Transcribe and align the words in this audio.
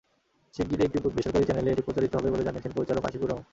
শিগগিরই 0.55 0.85
একটি 0.87 0.99
বেসরকারি 1.17 1.45
চ্যানেলে 1.47 1.69
এটি 1.71 1.83
প্রচারিত 1.87 2.11
হবে 2.17 2.29
বলে 2.33 2.45
জানিয়েছেন 2.47 2.71
পরিচালক 2.77 3.03
আশিকুর 3.05 3.29
রহমান। 3.29 3.45